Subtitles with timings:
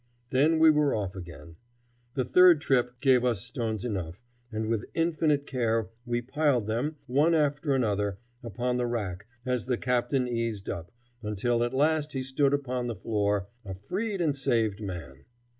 [0.31, 1.57] Then we were off again.
[2.15, 4.19] The third trip gave us stones enough,
[4.51, 9.77] and with infinite care we piled them, one after another, upon the rack as the
[9.77, 10.91] Captain eased up,
[11.21, 15.23] until at last he stood upon the floor, a freed and saved man.